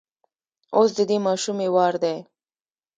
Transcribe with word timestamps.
اوس 0.75 0.89
د 0.97 0.99
دې 1.09 1.17
ماشومې 1.27 1.67
وار 1.75 1.93
دی. 2.03 2.17